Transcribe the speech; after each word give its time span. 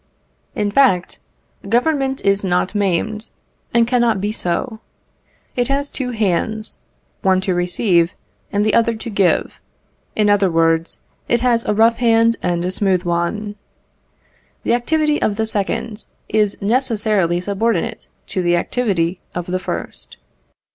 In 0.55 0.71
fact, 0.71 1.19
Government 1.69 2.25
is 2.25 2.43
not 2.43 2.73
maimed, 2.73 3.29
and 3.71 3.87
cannot 3.87 4.19
be 4.19 4.31
so. 4.31 4.79
It 5.55 5.67
has 5.67 5.91
two 5.91 6.09
hands 6.09 6.79
one 7.21 7.39
to 7.41 7.53
receive 7.53 8.15
and 8.51 8.65
the 8.65 8.73
other 8.73 8.95
to 8.95 9.09
give; 9.11 9.61
in 10.15 10.27
other 10.27 10.49
words, 10.49 10.99
it 11.29 11.41
has 11.41 11.65
a 11.67 11.75
rough 11.75 11.97
hand 11.97 12.35
and 12.41 12.65
a 12.65 12.71
smooth 12.71 13.03
one. 13.03 13.57
The 14.63 14.73
activity 14.73 15.21
of 15.21 15.35
the 15.35 15.45
second 15.45 16.05
is 16.27 16.59
necessarily 16.63 17.39
subordinate 17.39 18.07
to 18.29 18.41
the 18.41 18.55
activity 18.55 19.21
of 19.35 19.45
the 19.45 19.59
first. 19.59 20.17